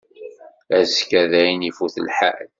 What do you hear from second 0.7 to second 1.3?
Azekka